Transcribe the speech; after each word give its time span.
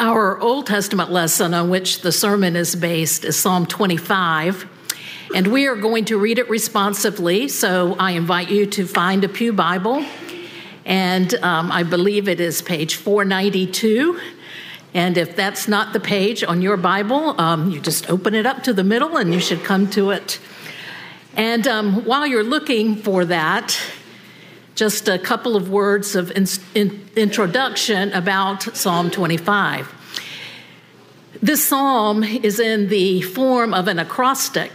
Our 0.00 0.40
Old 0.40 0.66
Testament 0.66 1.12
lesson 1.12 1.52
on 1.52 1.68
which 1.68 2.00
the 2.00 2.10
sermon 2.10 2.56
is 2.56 2.74
based 2.74 3.22
is 3.22 3.38
Psalm 3.38 3.66
25, 3.66 4.66
and 5.34 5.48
we 5.48 5.66
are 5.66 5.76
going 5.76 6.06
to 6.06 6.16
read 6.16 6.38
it 6.38 6.48
responsively. 6.48 7.48
So 7.48 7.96
I 7.98 8.12
invite 8.12 8.50
you 8.50 8.64
to 8.64 8.86
find 8.86 9.24
a 9.24 9.28
Pew 9.28 9.52
Bible, 9.52 10.02
and 10.86 11.34
um, 11.42 11.70
I 11.70 11.82
believe 11.82 12.28
it 12.28 12.40
is 12.40 12.62
page 12.62 12.94
492. 12.94 14.18
And 14.94 15.18
if 15.18 15.36
that's 15.36 15.68
not 15.68 15.92
the 15.92 16.00
page 16.00 16.42
on 16.42 16.62
your 16.62 16.78
Bible, 16.78 17.38
um, 17.38 17.70
you 17.70 17.78
just 17.78 18.08
open 18.08 18.34
it 18.34 18.46
up 18.46 18.62
to 18.62 18.72
the 18.72 18.82
middle 18.82 19.18
and 19.18 19.34
you 19.34 19.38
should 19.38 19.64
come 19.64 19.90
to 19.90 20.12
it. 20.12 20.40
And 21.36 21.68
um, 21.68 22.06
while 22.06 22.26
you're 22.26 22.42
looking 22.42 22.96
for 22.96 23.26
that, 23.26 23.78
just 24.74 25.08
a 25.08 25.18
couple 25.18 25.56
of 25.56 25.70
words 25.70 26.14
of 26.14 26.30
in, 26.32 26.46
in, 26.74 27.08
introduction 27.16 28.12
about 28.12 28.62
Psalm 28.76 29.10
25. 29.10 29.94
This 31.42 31.64
psalm 31.66 32.22
is 32.22 32.60
in 32.60 32.88
the 32.88 33.22
form 33.22 33.72
of 33.72 33.88
an 33.88 33.98
acrostic, 33.98 34.72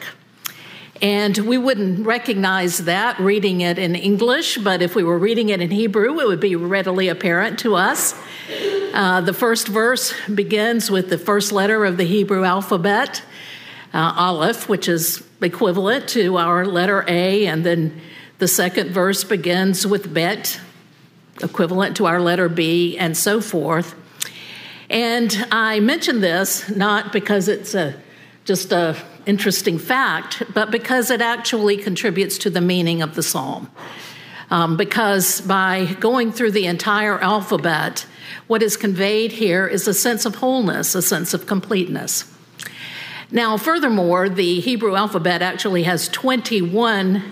and 1.01 1.37
we 1.37 1.57
wouldn't 1.57 2.05
recognize 2.05 2.79
that 2.79 3.19
reading 3.19 3.61
it 3.61 3.77
in 3.77 3.95
English, 3.95 4.57
but 4.57 4.81
if 4.81 4.95
we 4.95 5.03
were 5.03 5.17
reading 5.17 5.49
it 5.49 5.61
in 5.61 5.69
Hebrew, 5.69 6.19
it 6.19 6.27
would 6.27 6.39
be 6.39 6.55
readily 6.55 7.07
apparent 7.07 7.59
to 7.59 7.75
us. 7.75 8.15
Uh, 8.93 9.21
the 9.21 9.33
first 9.33 9.67
verse 9.67 10.13
begins 10.33 10.89
with 10.89 11.09
the 11.09 11.17
first 11.17 11.51
letter 11.51 11.83
of 11.85 11.97
the 11.97 12.05
Hebrew 12.05 12.43
alphabet, 12.45 13.21
uh, 13.93 14.13
Aleph, 14.17 14.69
which 14.69 14.87
is 14.87 15.23
equivalent 15.41 16.07
to 16.09 16.37
our 16.37 16.65
letter 16.65 17.03
A, 17.07 17.45
and 17.45 17.65
then 17.65 18.01
the 18.37 18.47
second 18.47 18.91
verse 18.91 19.23
begins 19.23 19.87
with 19.87 20.13
bet, 20.13 20.59
equivalent 21.41 21.97
to 21.97 22.05
our 22.05 22.19
letter 22.19 22.49
B, 22.49 22.97
and 22.97 23.15
so 23.15 23.39
forth. 23.39 23.95
And 24.89 25.47
I 25.51 25.79
mention 25.79 26.21
this 26.21 26.69
not 26.69 27.11
because 27.13 27.47
it's 27.47 27.73
a, 27.73 27.95
just 28.43 28.71
a 28.71 28.95
interesting 29.25 29.79
fact, 29.79 30.43
but 30.53 30.69
because 30.69 31.09
it 31.09 31.21
actually 31.21 31.77
contributes 31.77 32.37
to 32.39 32.49
the 32.49 32.61
meaning 32.61 33.01
of 33.01 33.15
the 33.15 33.23
psalm. 33.23 33.69
Um, 34.51 34.77
because 34.77 35.41
by 35.41 35.95
going 35.99 36.31
through 36.31 36.51
the 36.51 36.67
entire 36.67 37.19
alphabet, 37.19 38.05
what 38.47 38.61
is 38.61 38.77
conveyed 38.77 39.31
here 39.31 39.65
is 39.65 39.87
a 39.87 39.93
sense 39.93 40.25
of 40.25 40.35
wholeness, 40.35 40.93
a 40.93 41.01
sense 41.01 41.33
of 41.33 41.47
completeness. 41.47 42.31
Now, 43.31 43.57
furthermore, 43.57 44.29
the 44.29 44.59
Hebrew 44.59 44.95
alphabet 44.95 45.41
actually 45.41 45.83
has 45.83 46.07
21 46.09 47.23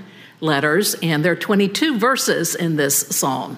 letters, 0.44 0.96
and 1.02 1.24
there 1.24 1.32
are 1.32 1.38
22 1.38 1.98
verses 1.98 2.54
in 2.54 2.76
this 2.76 3.00
psalm. 3.16 3.58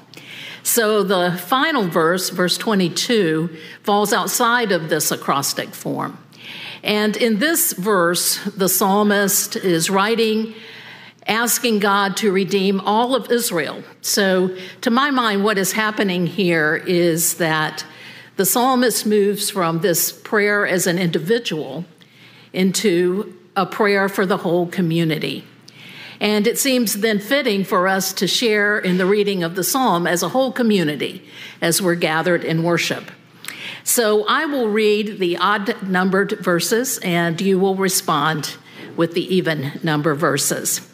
So 0.64 1.04
the 1.04 1.38
final 1.46 1.84
verse, 1.88 2.30
verse 2.30 2.58
22, 2.58 3.56
falls 3.84 4.14
outside 4.14 4.72
of 4.72 4.90
this 4.90 5.12
acrostic 5.12 5.70
form. 5.70 6.18
And 6.84 7.18
in 7.18 7.40
this 7.40 7.74
verse, 7.74 8.44
the 8.46 8.70
psalmist 8.70 9.56
is 9.56 9.90
writing, 9.90 10.54
asking 11.28 11.80
God 11.80 12.16
to 12.18 12.32
redeem 12.32 12.80
all 12.82 13.16
of 13.16 13.32
Israel. 13.32 13.84
So, 14.02 14.56
to 14.82 14.92
my 14.92 15.10
mind, 15.10 15.44
what 15.44 15.58
is 15.58 15.72
happening 15.72 16.28
here 16.28 16.76
is 16.76 17.36
that 17.36 17.84
the 18.36 18.46
psalmist 18.46 19.06
moves 19.06 19.50
from 19.50 19.80
this 19.80 20.12
prayer 20.12 20.68
as 20.68 20.86
an 20.86 21.00
individual 21.00 21.86
into 22.54 23.36
a 23.56 23.66
prayer 23.66 24.08
for 24.08 24.26
the 24.26 24.38
whole 24.38 24.68
community. 24.68 25.44
And 26.20 26.48
it 26.48 26.58
seems 26.58 26.96
then 26.96 27.20
fitting 27.20 27.64
for 27.64 27.88
us 27.88 28.14
to 28.14 28.28
share 28.28 28.80
in 28.80 28.98
the 28.98 29.06
reading 29.06 29.44
of 29.44 29.56
the 29.56 29.64
psalm 29.64 30.08
as 30.08 30.24
a 30.24 30.30
whole 30.30 30.52
community 30.52 31.24
as 31.62 31.82
we're 31.82 31.96
gathered 31.96 32.44
in 32.44 32.64
worship. 32.64 33.12
So 33.84 34.26
I 34.28 34.46
will 34.46 34.70
read 34.70 35.20
the 35.20 35.38
odd 35.38 35.82
numbered 35.84 36.32
verses 36.40 36.98
and 37.00 37.40
you 37.40 37.60
will 37.60 37.76
respond 37.76 38.58
with 38.96 39.14
the 39.14 39.36
even 39.36 39.80
number 39.84 40.16
verses. 40.16 40.90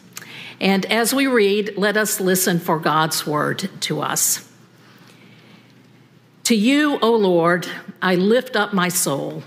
And 0.60 0.84
as 0.86 1.14
we 1.14 1.26
read, 1.26 1.76
let 1.76 1.96
us 1.96 2.20
listen 2.20 2.58
for 2.58 2.78
God's 2.78 3.26
word 3.26 3.68
to 3.82 4.00
us. 4.00 4.48
To 6.44 6.54
you, 6.54 6.98
O 7.00 7.16
Lord, 7.16 7.66
I 8.00 8.16
lift 8.16 8.56
up 8.56 8.72
my 8.72 8.88
soul. 8.88 9.42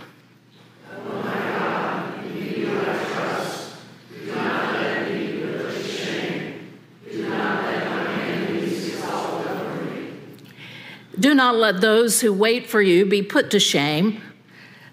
Do 11.20 11.34
not 11.34 11.56
let 11.56 11.82
those 11.82 12.22
who 12.22 12.34
wait 12.34 12.68
for 12.68 12.82
you 12.82 13.06
be 13.06 13.22
put 13.22 13.52
to 13.52 13.60
shame. 13.60 14.22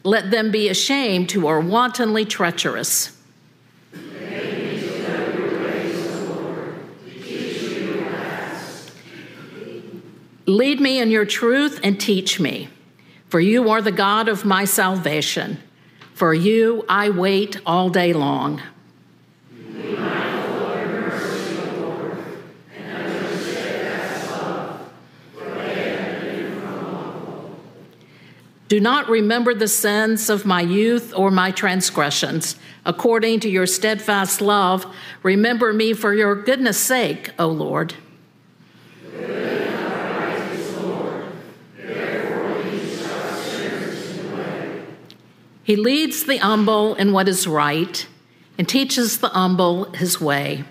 Let 0.05 0.31
them 0.31 0.51
be 0.51 0.69
ashamed 0.69 1.31
who 1.33 1.47
are 1.47 1.61
wantonly 1.61 2.25
treacherous. 2.25 3.17
Lead 10.45 10.81
me 10.81 10.99
in 11.01 11.11
your 11.11 11.25
truth 11.25 11.81
and 11.85 12.01
teach 12.01 12.41
me, 12.41 12.69
for 13.29 13.41
you 13.41 13.71
are 13.71 13.81
the 13.81 13.93
God 13.93 14.29
of 14.29 14.45
my 14.45 14.65
salvation. 14.65 15.59
For 16.15 16.35
you 16.35 16.85
I 16.89 17.11
wait 17.11 17.61
all 17.65 17.89
day 17.89 18.13
long. 18.13 18.61
Do 28.73 28.81
not 28.81 29.11
remember 29.11 29.53
the 29.53 29.69
sins 29.69 30.31
of 30.31 30.47
my 30.47 30.63
youth 30.63 31.13
or 31.15 31.31
my 31.31 31.51
transgressions. 31.51 32.57
According 32.87 33.41
to 33.41 33.51
your 33.51 33.67
steadfast 33.67 34.41
love, 34.41 34.87
remember 35.23 35.75
me 35.75 35.93
for 35.93 36.15
your 36.15 36.35
goodness' 36.35 36.79
sake, 36.79 37.33
O 37.39 37.49
Lord. 37.49 37.93
He 45.63 45.77
leads 45.77 46.25
the 46.25 46.39
humble 46.39 46.95
in 46.95 47.13
what 47.13 47.29
is 47.29 47.47
right 47.47 48.07
and 48.57 48.67
teaches 48.67 49.19
the 49.19 49.29
humble 49.29 49.93
his 49.93 50.19
way. 50.19 50.65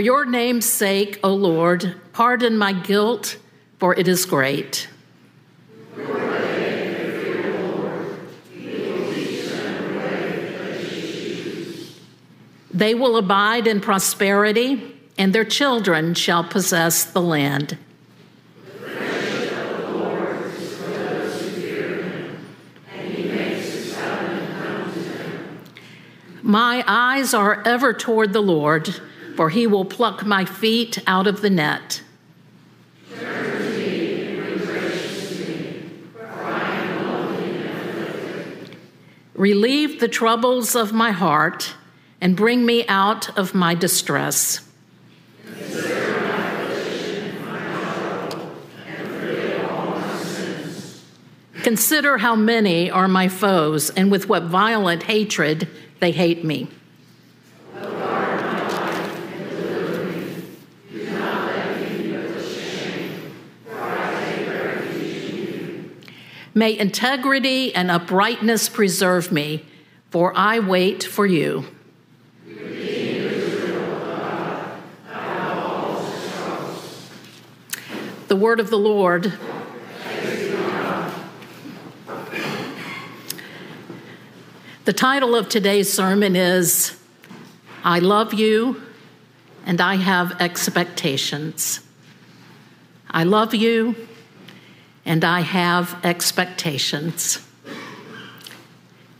For 0.00 0.04
your 0.04 0.24
name's 0.24 0.64
sake, 0.64 1.20
O 1.22 1.34
Lord, 1.34 1.94
pardon 2.14 2.56
my 2.56 2.72
guilt, 2.72 3.36
for 3.78 3.94
it 3.94 4.08
is 4.08 4.24
great. 4.24 4.88
They 12.72 12.94
will 12.94 13.18
abide 13.18 13.66
in 13.66 13.82
prosperity, 13.82 14.96
and 15.18 15.34
their 15.34 15.44
children 15.44 16.14
shall 16.14 16.44
possess 16.44 17.04
the 17.04 17.20
land. 17.20 17.76
My 26.42 26.82
eyes 26.86 27.34
are 27.34 27.62
ever 27.66 27.92
toward 27.92 28.32
the 28.32 28.40
Lord 28.40 28.98
for 29.40 29.48
he 29.48 29.66
will 29.66 29.86
pluck 29.86 30.26
my 30.26 30.44
feet 30.44 30.98
out 31.06 31.26
of 31.26 31.40
the 31.40 31.48
net. 31.48 32.02
Relieve 39.32 39.98
the 39.98 40.08
troubles 40.08 40.76
of 40.76 40.92
my 40.92 41.10
heart 41.10 41.74
and 42.20 42.36
bring 42.36 42.66
me 42.66 42.86
out 42.86 43.34
of 43.38 43.54
my 43.54 43.74
distress. 43.74 44.60
Consider 51.62 52.18
how 52.18 52.36
many 52.36 52.90
are 52.90 53.08
my 53.08 53.28
foes, 53.28 53.88
and 53.88 54.10
with 54.10 54.28
what 54.28 54.42
violent 54.42 55.04
hatred 55.04 55.66
they 56.00 56.12
hate 56.12 56.44
me. 56.44 56.68
May 66.60 66.78
integrity 66.78 67.74
and 67.74 67.90
uprightness 67.90 68.68
preserve 68.68 69.32
me, 69.32 69.64
for 70.10 70.36
I 70.36 70.58
wait 70.58 71.02
for 71.02 71.24
you. 71.24 71.64
The 78.28 78.36
word 78.36 78.60
of 78.60 78.68
the 78.68 78.76
Lord. 78.76 79.32
The 84.84 84.92
title 84.92 85.34
of 85.34 85.48
today's 85.48 85.90
sermon 85.90 86.36
is 86.36 86.94
I 87.82 88.00
love 88.00 88.34
you 88.34 88.82
and 89.64 89.80
I 89.80 89.94
have 89.94 90.38
expectations. 90.42 91.80
I 93.10 93.24
love 93.24 93.54
you 93.54 93.96
and 95.04 95.24
I 95.24 95.40
have 95.40 96.04
expectations. 96.04 97.44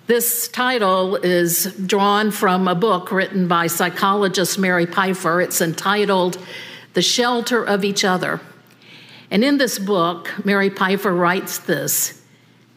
This 0.07 0.49
title 0.49 1.17
is 1.17 1.73
drawn 1.87 2.33
from 2.33 2.67
a 2.67 2.75
book 2.75 3.13
written 3.13 3.47
by 3.47 3.69
psychologist 3.69 4.59
Mary 4.59 4.87
Pipher. 4.87 5.41
It's 5.41 5.61
entitled 5.61 6.37
The 6.95 7.03
Shelter 7.03 7.63
of 7.63 7.85
Each 7.85 8.05
Other. 8.05 8.41
And 9.31 9.45
in 9.45 9.59
this 9.59 9.79
book, 9.79 10.45
Mary 10.45 10.69
Pipher 10.69 11.15
writes 11.15 11.59
this 11.59 12.21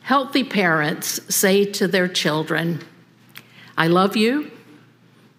Healthy 0.02 0.44
parents 0.44 1.22
say 1.34 1.66
to 1.66 1.88
their 1.88 2.08
children, 2.08 2.82
I 3.78 3.88
love 3.88 4.16
you, 4.16 4.52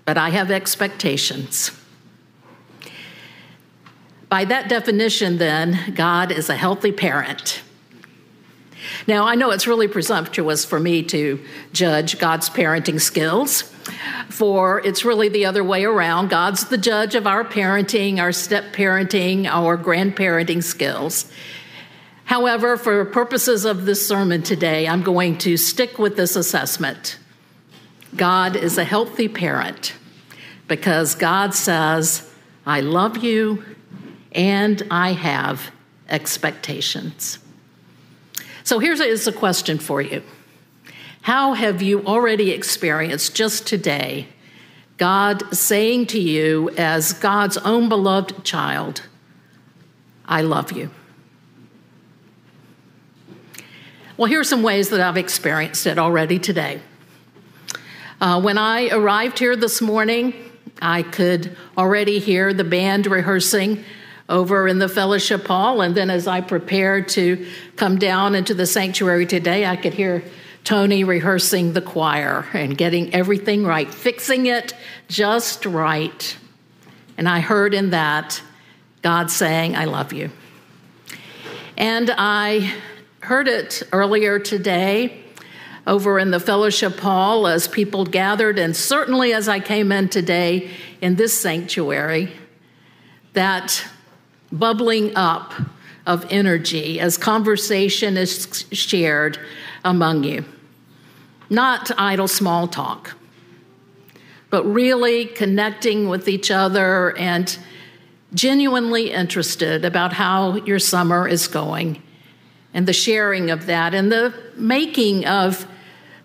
but 0.04 0.18
I 0.18 0.30
have 0.30 0.50
expectations. 0.50 1.70
By 4.34 4.44
that 4.46 4.68
definition, 4.68 5.38
then, 5.38 5.92
God 5.94 6.32
is 6.32 6.50
a 6.50 6.56
healthy 6.56 6.90
parent. 6.90 7.62
Now, 9.06 9.28
I 9.28 9.36
know 9.36 9.52
it's 9.52 9.68
really 9.68 9.86
presumptuous 9.86 10.64
for 10.64 10.80
me 10.80 11.04
to 11.04 11.40
judge 11.72 12.18
God's 12.18 12.50
parenting 12.50 13.00
skills, 13.00 13.62
for 14.28 14.84
it's 14.84 15.04
really 15.04 15.28
the 15.28 15.46
other 15.46 15.62
way 15.62 15.84
around. 15.84 16.30
God's 16.30 16.64
the 16.64 16.76
judge 16.76 17.14
of 17.14 17.28
our 17.28 17.44
parenting, 17.44 18.18
our 18.18 18.32
step 18.32 18.74
parenting, 18.74 19.46
our 19.46 19.78
grandparenting 19.78 20.64
skills. 20.64 21.30
However, 22.24 22.76
for 22.76 23.04
purposes 23.04 23.64
of 23.64 23.84
this 23.84 24.04
sermon 24.04 24.42
today, 24.42 24.88
I'm 24.88 25.04
going 25.04 25.38
to 25.38 25.56
stick 25.56 25.96
with 26.00 26.16
this 26.16 26.34
assessment. 26.34 27.20
God 28.16 28.56
is 28.56 28.78
a 28.78 28.84
healthy 28.84 29.28
parent 29.28 29.94
because 30.66 31.14
God 31.14 31.54
says, 31.54 32.28
I 32.66 32.80
love 32.80 33.18
you 33.18 33.62
and 34.34 34.82
I 34.90 35.12
have 35.12 35.70
expectations. 36.08 37.38
So 38.64 38.78
here's 38.78 39.26
a 39.26 39.32
question 39.32 39.78
for 39.78 40.02
you 40.02 40.22
How 41.22 41.54
have 41.54 41.82
you 41.82 42.04
already 42.04 42.50
experienced 42.50 43.34
just 43.34 43.66
today 43.66 44.28
God 44.96 45.54
saying 45.54 46.06
to 46.08 46.20
you, 46.20 46.70
as 46.76 47.12
God's 47.12 47.56
own 47.58 47.88
beloved 47.88 48.44
child, 48.44 49.02
I 50.26 50.42
love 50.42 50.72
you? 50.72 50.90
Well, 54.16 54.28
here 54.28 54.40
are 54.40 54.44
some 54.44 54.62
ways 54.62 54.90
that 54.90 55.00
I've 55.00 55.16
experienced 55.16 55.86
it 55.88 55.98
already 55.98 56.38
today. 56.38 56.80
Uh, 58.20 58.40
when 58.40 58.56
I 58.56 58.88
arrived 58.90 59.40
here 59.40 59.56
this 59.56 59.80
morning, 59.82 60.32
I 60.80 61.02
could 61.02 61.56
already 61.76 62.20
hear 62.20 62.54
the 62.54 62.62
band 62.62 63.08
rehearsing 63.08 63.84
over 64.28 64.66
in 64.66 64.78
the 64.78 64.88
fellowship 64.88 65.46
hall. 65.46 65.80
And 65.80 65.94
then 65.94 66.10
as 66.10 66.26
I 66.26 66.40
prepared 66.40 67.08
to 67.10 67.46
come 67.76 67.98
down 67.98 68.34
into 68.34 68.54
the 68.54 68.66
sanctuary 68.66 69.26
today, 69.26 69.66
I 69.66 69.76
could 69.76 69.94
hear 69.94 70.24
Tony 70.64 71.04
rehearsing 71.04 71.74
the 71.74 71.82
choir 71.82 72.46
and 72.54 72.76
getting 72.76 73.14
everything 73.14 73.64
right, 73.64 73.92
fixing 73.92 74.46
it 74.46 74.74
just 75.08 75.66
right. 75.66 76.36
And 77.18 77.28
I 77.28 77.40
heard 77.40 77.74
in 77.74 77.90
that 77.90 78.42
God 79.02 79.30
saying, 79.30 79.76
I 79.76 79.84
love 79.84 80.12
you. 80.12 80.30
And 81.76 82.10
I 82.16 82.74
heard 83.20 83.48
it 83.48 83.82
earlier 83.92 84.38
today 84.38 85.22
over 85.86 86.18
in 86.18 86.30
the 86.30 86.40
fellowship 86.40 86.98
hall 86.98 87.46
as 87.46 87.68
people 87.68 88.06
gathered, 88.06 88.58
and 88.58 88.74
certainly 88.74 89.34
as 89.34 89.48
I 89.48 89.60
came 89.60 89.92
in 89.92 90.08
today 90.08 90.70
in 91.02 91.16
this 91.16 91.38
sanctuary, 91.38 92.32
that 93.34 93.84
bubbling 94.58 95.14
up 95.16 95.52
of 96.06 96.26
energy 96.30 97.00
as 97.00 97.16
conversation 97.18 98.16
is 98.16 98.66
shared 98.72 99.38
among 99.84 100.24
you. 100.24 100.44
Not 101.50 101.90
idle 101.98 102.28
small 102.28 102.68
talk, 102.68 103.16
but 104.50 104.64
really 104.64 105.26
connecting 105.26 106.08
with 106.08 106.28
each 106.28 106.50
other 106.50 107.16
and 107.16 107.58
genuinely 108.32 109.12
interested 109.12 109.84
about 109.84 110.12
how 110.12 110.56
your 110.64 110.78
summer 110.78 111.28
is 111.28 111.46
going 111.48 112.02
and 112.72 112.86
the 112.86 112.92
sharing 112.92 113.50
of 113.50 113.66
that 113.66 113.94
and 113.94 114.10
the 114.10 114.34
making 114.56 115.24
of 115.26 115.66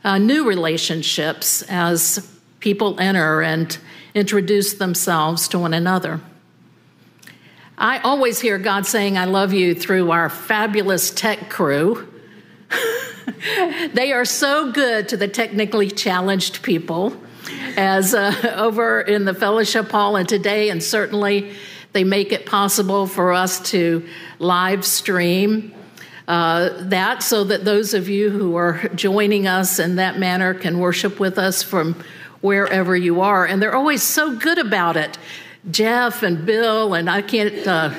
uh, 0.04 0.18
new 0.18 0.48
relationships 0.48 1.62
as 1.70 2.36
people 2.60 3.00
enter 3.00 3.42
and 3.42 3.78
introduce 4.16 4.74
themselves 4.74 5.48
to 5.48 5.60
one 5.60 5.74
another. 5.74 6.20
I 7.82 8.00
always 8.00 8.42
hear 8.42 8.58
God 8.58 8.86
saying, 8.86 9.18
I 9.18 9.24
love 9.24 9.54
you 9.54 9.74
through 9.74 10.12
our 10.12 10.30
fabulous 10.30 11.12
tech 11.12 11.50
crew. 11.50 12.12
they 13.94 14.12
are 14.12 14.26
so 14.26 14.74
good 14.74 15.08
to 15.08 15.16
the 15.16 15.30
technically 15.30 15.90
challenged 15.90 16.62
people, 16.62 17.16
as 17.78 18.14
uh, 18.14 18.34
over 18.58 19.00
in 19.00 19.24
the 19.24 19.34
fellowship 19.34 19.92
hall 19.92 20.18
and 20.18 20.28
today, 20.28 20.70
and 20.70 20.84
certainly 20.84 21.54
they 21.94 22.04
make 22.04 22.34
it 22.34 22.46
possible 22.46 23.08
for 23.08 23.32
us 23.32 23.62
to 23.72 24.06
live 24.40 24.84
stream 24.84 25.74
uh, 26.28 26.72
that 26.82 27.24
so 27.24 27.46
that 27.46 27.64
those 27.64 27.94
of 27.94 28.10
you 28.10 28.30
who 28.30 28.58
are 28.58 28.90
joining 28.90 29.48
us 29.48 29.80
in 29.80 29.96
that 29.96 30.20
manner 30.20 30.54
can 30.54 30.80
worship 30.80 31.18
with 31.18 31.38
us 31.38 31.64
from 31.64 31.96
wherever 32.42 32.94
you 32.94 33.22
are. 33.22 33.46
And 33.46 33.62
they're 33.62 33.76
always 33.76 34.04
so 34.04 34.36
good 34.36 34.58
about 34.58 34.98
it. 34.98 35.18
Jeff 35.70 36.24
and 36.24 36.46
Bill, 36.46 36.94
and 36.94 37.10
I 37.10 37.22
can't 37.22 37.68
uh, 37.68 37.94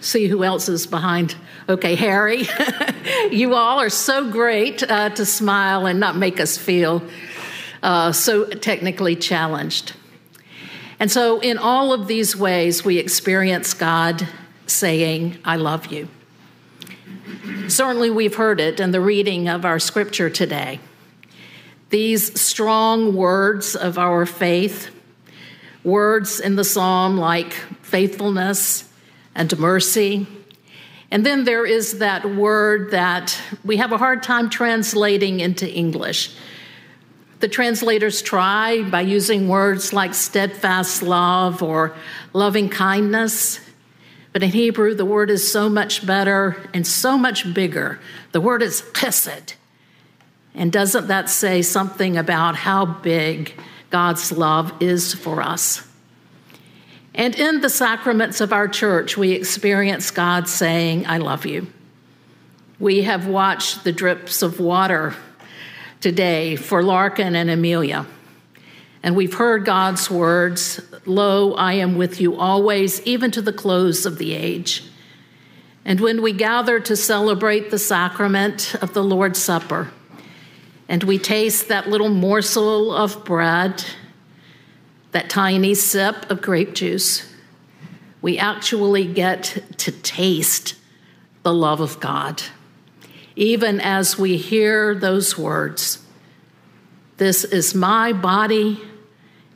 see 0.00 0.28
who 0.28 0.44
else 0.44 0.68
is 0.68 0.86
behind. 0.86 1.34
Okay, 1.68 1.94
Harry, 1.94 2.44
you 3.30 3.54
all 3.54 3.80
are 3.80 3.90
so 3.90 4.30
great 4.30 4.82
uh, 4.82 5.10
to 5.10 5.26
smile 5.26 5.86
and 5.86 5.98
not 5.98 6.16
make 6.16 6.40
us 6.40 6.56
feel 6.56 7.02
uh, 7.82 8.12
so 8.12 8.44
technically 8.44 9.16
challenged. 9.16 9.94
And 11.00 11.10
so, 11.10 11.40
in 11.40 11.58
all 11.58 11.92
of 11.92 12.06
these 12.06 12.36
ways, 12.36 12.84
we 12.84 12.98
experience 12.98 13.74
God 13.74 14.28
saying, 14.66 15.38
I 15.44 15.56
love 15.56 15.86
you. 15.86 16.08
Certainly, 17.68 18.10
we've 18.10 18.34
heard 18.34 18.60
it 18.60 18.80
in 18.80 18.90
the 18.90 19.00
reading 19.00 19.48
of 19.48 19.64
our 19.64 19.78
scripture 19.78 20.30
today. 20.30 20.78
These 21.88 22.40
strong 22.40 23.16
words 23.16 23.74
of 23.74 23.98
our 23.98 24.26
faith 24.26 24.90
words 25.84 26.40
in 26.40 26.56
the 26.56 26.64
psalm 26.64 27.16
like 27.16 27.52
faithfulness 27.82 28.88
and 29.34 29.58
mercy. 29.58 30.26
And 31.10 31.26
then 31.26 31.44
there 31.44 31.66
is 31.66 31.98
that 31.98 32.34
word 32.34 32.92
that 32.92 33.40
we 33.64 33.78
have 33.78 33.92
a 33.92 33.98
hard 33.98 34.22
time 34.22 34.48
translating 34.48 35.40
into 35.40 35.68
English. 35.68 36.34
The 37.40 37.48
translators 37.48 38.22
try 38.22 38.82
by 38.82 39.00
using 39.00 39.48
words 39.48 39.92
like 39.92 40.14
steadfast 40.14 41.02
love 41.02 41.62
or 41.62 41.94
loving 42.32 42.68
kindness. 42.68 43.60
But 44.32 44.42
in 44.42 44.50
Hebrew, 44.50 44.94
the 44.94 45.06
word 45.06 45.30
is 45.30 45.50
so 45.50 45.68
much 45.68 46.06
better 46.06 46.56
and 46.74 46.86
so 46.86 47.16
much 47.18 47.52
bigger. 47.52 47.98
The 48.32 48.40
word 48.40 48.62
is 48.62 48.82
chesed. 48.92 49.54
And 50.54 50.70
doesn't 50.70 51.08
that 51.08 51.30
say 51.30 51.62
something 51.62 52.16
about 52.16 52.56
how 52.56 52.84
big 52.84 53.54
God's 53.90 54.32
love 54.32 54.72
is 54.80 55.12
for 55.12 55.42
us. 55.42 55.86
And 57.14 57.38
in 57.38 57.60
the 57.60 57.68
sacraments 57.68 58.40
of 58.40 58.52
our 58.52 58.68
church, 58.68 59.16
we 59.16 59.32
experience 59.32 60.10
God 60.10 60.48
saying, 60.48 61.06
I 61.06 61.18
love 61.18 61.44
you. 61.44 61.66
We 62.78 63.02
have 63.02 63.26
watched 63.26 63.84
the 63.84 63.92
drips 63.92 64.42
of 64.42 64.60
water 64.60 65.14
today 66.00 66.56
for 66.56 66.82
Larkin 66.82 67.34
and 67.34 67.50
Amelia. 67.50 68.06
And 69.02 69.16
we've 69.16 69.34
heard 69.34 69.64
God's 69.64 70.10
words 70.10 70.80
Lo, 71.06 71.54
I 71.54 71.74
am 71.74 71.96
with 71.96 72.20
you 72.20 72.36
always, 72.36 73.00
even 73.02 73.30
to 73.32 73.42
the 73.42 73.52
close 73.52 74.06
of 74.06 74.18
the 74.18 74.34
age. 74.34 74.84
And 75.84 75.98
when 75.98 76.20
we 76.22 76.32
gather 76.32 76.78
to 76.80 76.94
celebrate 76.94 77.70
the 77.70 77.78
sacrament 77.78 78.76
of 78.82 78.92
the 78.92 79.02
Lord's 79.02 79.40
Supper, 79.40 79.90
and 80.90 81.04
we 81.04 81.18
taste 81.18 81.68
that 81.68 81.88
little 81.88 82.08
morsel 82.08 82.92
of 82.92 83.24
bread, 83.24 83.84
that 85.12 85.30
tiny 85.30 85.72
sip 85.72 86.28
of 86.28 86.42
grape 86.42 86.74
juice, 86.74 87.32
we 88.20 88.36
actually 88.36 89.06
get 89.06 89.62
to 89.78 89.92
taste 89.92 90.74
the 91.44 91.54
love 91.54 91.80
of 91.80 92.00
God. 92.00 92.42
Even 93.36 93.78
as 93.80 94.18
we 94.18 94.36
hear 94.36 94.96
those 94.96 95.38
words, 95.38 96.04
this 97.18 97.44
is 97.44 97.72
my 97.72 98.12
body 98.12 98.82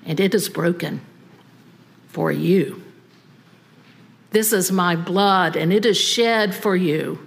and 0.06 0.20
it 0.20 0.36
is 0.36 0.48
broken 0.48 1.00
for 2.10 2.30
you. 2.30 2.80
This 4.30 4.52
is 4.52 4.70
my 4.70 4.94
blood 4.94 5.56
and 5.56 5.72
it 5.72 5.84
is 5.84 5.98
shed 5.98 6.54
for 6.54 6.76
you 6.76 7.26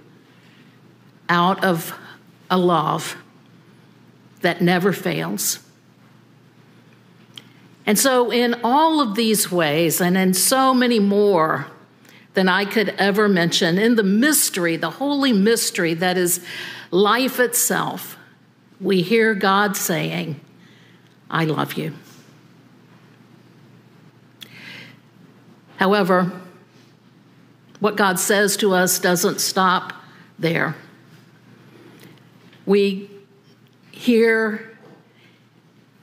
out 1.28 1.62
of 1.62 1.94
a 2.50 2.56
love 2.56 3.14
that 4.40 4.60
never 4.60 4.92
fails. 4.92 5.60
And 7.86 7.98
so, 7.98 8.30
in 8.30 8.54
all 8.62 9.00
of 9.00 9.14
these 9.14 9.50
ways, 9.50 10.00
and 10.00 10.16
in 10.16 10.34
so 10.34 10.74
many 10.74 11.00
more 11.00 11.66
than 12.34 12.48
I 12.48 12.66
could 12.66 12.90
ever 12.90 13.28
mention, 13.28 13.78
in 13.78 13.96
the 13.96 14.02
mystery, 14.02 14.76
the 14.76 14.90
holy 14.90 15.32
mystery 15.32 15.94
that 15.94 16.18
is 16.18 16.44
life 16.90 17.40
itself, 17.40 18.18
we 18.80 19.00
hear 19.00 19.34
God 19.34 19.76
saying, 19.76 20.38
I 21.30 21.46
love 21.46 21.74
you. 21.74 21.94
However, 25.76 26.30
what 27.80 27.96
God 27.96 28.18
says 28.18 28.56
to 28.58 28.74
us 28.74 28.98
doesn't 28.98 29.40
stop 29.40 29.92
there. 30.38 30.74
We 32.66 33.08
hear 33.98 34.78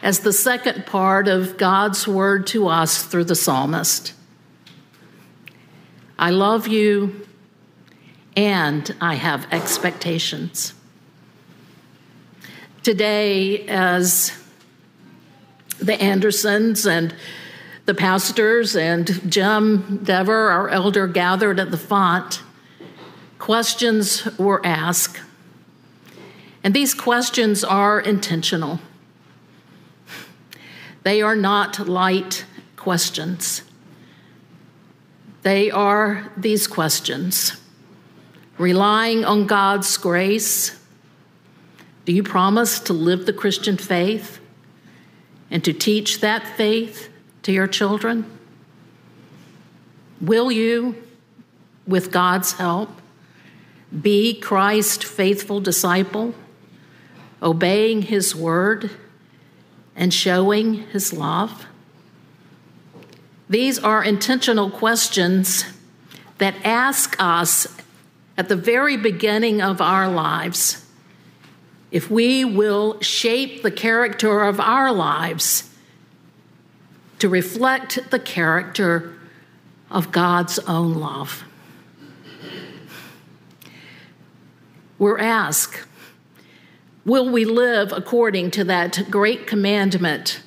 as 0.02 0.20
the 0.20 0.34
second 0.34 0.86
part 0.86 1.30
of 1.30 1.58
God's 1.58 2.06
word 2.06 2.46
to 2.48 2.68
us 2.68 3.04
through 3.04 3.24
the 3.24 3.36
psalmist 3.36 4.14
I 6.18 6.30
love 6.30 6.68
you 6.68 7.28
and 8.38 8.96
I 9.02 9.16
have 9.16 9.48
expectations. 9.52 10.74
Today, 12.84 13.68
as 13.68 14.32
the 15.80 16.02
Andersons 16.02 16.86
and 16.86 17.14
the 17.86 17.94
pastors 17.94 18.78
and 18.78 19.30
Jim 19.30 20.00
Dever, 20.04 20.52
our 20.52 20.70
elder, 20.70 21.06
gathered 21.08 21.60
at 21.60 21.72
the 21.72 21.78
font, 21.78 22.42
questions 23.40 24.26
were 24.38 24.66
asked. 24.66 25.22
And 26.66 26.74
these 26.74 26.96
questions 26.96 27.64
are 27.64 28.00
intentional. 28.00 28.80
They 31.04 31.22
are 31.22 31.36
not 31.36 31.88
light 31.88 32.44
questions. 32.76 33.62
They 35.44 35.70
are 35.70 36.32
these 36.36 36.66
questions 36.66 37.62
relying 38.58 39.24
on 39.24 39.46
God's 39.46 39.96
grace. 39.98 40.76
Do 42.06 42.12
you 42.12 42.24
promise 42.24 42.80
to 42.80 42.94
live 42.94 43.28
the 43.28 43.34
Christian 43.34 43.78
faith 43.78 44.40
and 45.52 45.64
to 45.64 45.72
teach 45.72 46.22
that 46.22 46.48
faith 46.58 47.10
to 47.44 47.52
your 47.52 47.68
children? 47.68 48.26
Will 50.20 50.52
you, 50.52 50.96
with 51.86 52.12
God's 52.12 52.54
help, 52.54 52.90
be 54.02 54.34
Christ's 54.34 55.04
faithful 55.04 55.60
disciple, 55.60 56.34
obeying 57.42 58.04
his 58.04 58.36
word 58.36 58.92
and 59.96 60.14
showing 60.14 60.74
his 60.74 61.14
love? 61.14 61.66
These 63.50 63.78
are 63.80 64.04
intentional 64.04 64.70
questions 64.70 65.66
that 66.38 66.56
ask 66.64 67.16
us 67.20 67.68
at 68.38 68.50
the 68.50 68.56
very 68.56 68.98
beginning 68.98 69.62
of 69.62 69.80
our 69.80 70.10
lives 70.10 70.86
if 71.92 72.10
we 72.12 72.44
will 72.44 73.00
shape 73.02 73.62
the 73.62 73.72
character 73.72 74.44
of 74.44 74.60
our 74.60 74.92
lives 74.92 75.70
to 77.20 77.30
reflect 77.30 78.12
the 78.12 78.20
character 78.20 79.14
of 79.90 80.12
God's 80.12 80.60
own 80.60 80.96
love. 80.96 81.44
We're 84.98 85.20
asked, 85.20 85.86
will 87.06 87.30
we 87.30 87.46
live 87.46 87.92
according 87.92 88.52
to 88.52 88.64
that 88.66 89.06
great 89.10 89.48
commandment 89.48 90.42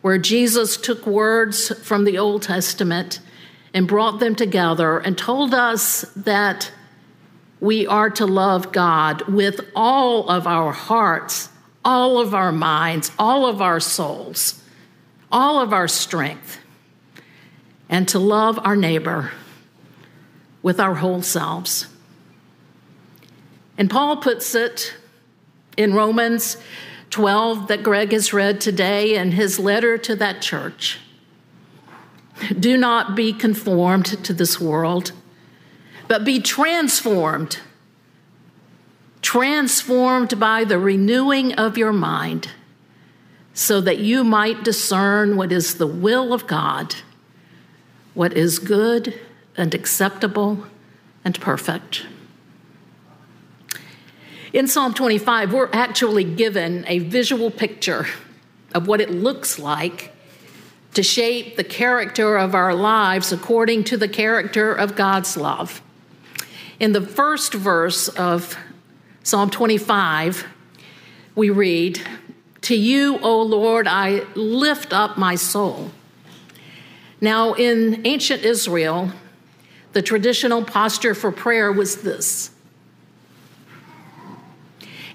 where 0.00 0.18
Jesus 0.18 0.76
took 0.76 1.06
words 1.06 1.76
from 1.84 2.04
the 2.04 2.16
Old 2.16 2.42
Testament 2.42 3.20
and 3.74 3.86
brought 3.86 4.20
them 4.20 4.34
together 4.34 4.98
and 4.98 5.18
told 5.18 5.52
us 5.52 6.02
that 6.14 6.72
we 7.60 7.86
are 7.86 8.08
to 8.10 8.24
love 8.24 8.72
God 8.72 9.22
with 9.22 9.60
all 9.74 10.28
of 10.30 10.46
our 10.46 10.72
hearts, 10.72 11.48
all 11.84 12.18
of 12.18 12.32
our 12.32 12.52
minds, 12.52 13.10
all 13.18 13.46
of 13.46 13.60
our 13.60 13.80
souls 13.80 14.62
all 15.30 15.60
of 15.60 15.72
our 15.72 15.88
strength 15.88 16.58
and 17.88 18.08
to 18.08 18.18
love 18.18 18.58
our 18.64 18.76
neighbor 18.76 19.30
with 20.62 20.80
our 20.80 20.96
whole 20.96 21.22
selves. 21.22 21.86
And 23.76 23.88
Paul 23.88 24.16
puts 24.18 24.54
it 24.54 24.94
in 25.78 25.94
Romans 25.94 26.58
12 27.10 27.68
that 27.68 27.82
Greg 27.82 28.12
has 28.12 28.32
read 28.32 28.60
today 28.60 29.14
in 29.14 29.32
his 29.32 29.58
letter 29.58 29.96
to 29.96 30.16
that 30.16 30.42
church. 30.42 30.98
Do 32.58 32.76
not 32.76 33.16
be 33.16 33.32
conformed 33.32 34.06
to 34.24 34.34
this 34.34 34.60
world, 34.60 35.12
but 36.08 36.24
be 36.24 36.40
transformed. 36.40 37.60
Transformed 39.22 40.38
by 40.38 40.64
the 40.64 40.78
renewing 40.78 41.54
of 41.54 41.78
your 41.78 41.92
mind 41.92 42.50
so 43.54 43.80
that 43.80 43.98
you 43.98 44.22
might 44.22 44.62
discern 44.62 45.36
what 45.36 45.50
is 45.50 45.76
the 45.76 45.86
will 45.86 46.32
of 46.32 46.46
God, 46.46 46.96
what 48.14 48.32
is 48.32 48.58
good 48.58 49.18
and 49.56 49.74
acceptable 49.74 50.66
and 51.24 51.40
perfect. 51.40 52.06
In 54.50 54.66
Psalm 54.66 54.94
25, 54.94 55.52
we're 55.52 55.68
actually 55.74 56.24
given 56.24 56.84
a 56.86 57.00
visual 57.00 57.50
picture 57.50 58.06
of 58.74 58.86
what 58.86 58.98
it 58.98 59.10
looks 59.10 59.58
like 59.58 60.10
to 60.94 61.02
shape 61.02 61.56
the 61.56 61.64
character 61.64 62.36
of 62.38 62.54
our 62.54 62.74
lives 62.74 63.30
according 63.30 63.84
to 63.84 63.98
the 63.98 64.08
character 64.08 64.72
of 64.72 64.96
God's 64.96 65.36
love. 65.36 65.82
In 66.80 66.92
the 66.92 67.02
first 67.02 67.52
verse 67.52 68.08
of 68.08 68.56
Psalm 69.22 69.50
25, 69.50 70.46
we 71.34 71.50
read, 71.50 72.00
to 72.62 72.74
you, 72.74 73.18
O 73.18 73.42
Lord, 73.42 73.86
I 73.86 74.24
lift 74.34 74.94
up 74.94 75.18
my 75.18 75.34
soul. 75.34 75.90
Now, 77.20 77.52
in 77.52 78.06
ancient 78.06 78.44
Israel, 78.44 79.12
the 79.92 80.02
traditional 80.02 80.64
posture 80.64 81.14
for 81.14 81.30
prayer 81.30 81.70
was 81.70 82.02
this. 82.02 82.50